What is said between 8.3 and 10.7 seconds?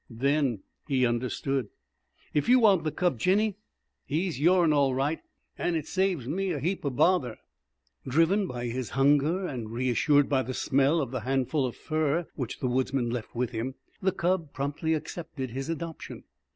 by his hunger, and reassured by the